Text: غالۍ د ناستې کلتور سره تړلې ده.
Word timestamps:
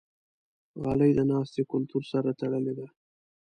غالۍ 0.83 1.11
د 1.15 1.19
ناستې 1.31 1.61
کلتور 1.71 2.03
سره 2.11 2.29
تړلې 2.39 2.73
ده. 2.79 2.87